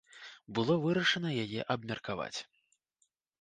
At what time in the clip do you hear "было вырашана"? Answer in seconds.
0.59-1.29